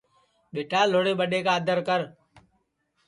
[0.53, 2.01] ٻیٹا لھوڑے ٻڈؔے آدر کر